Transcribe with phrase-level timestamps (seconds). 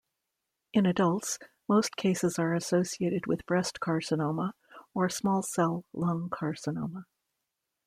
[0.73, 1.37] In adults,
[1.69, 4.53] most cases are associated with breast carcinoma
[4.95, 7.05] or small-cell lung carcinoma.